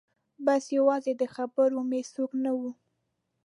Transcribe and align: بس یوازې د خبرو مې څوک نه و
بس 0.45 0.63
یوازې 0.77 1.13
د 1.21 1.23
خبرو 1.35 1.79
مې 1.89 2.01
څوک 2.13 2.31
نه 2.43 2.51
و 2.57 2.59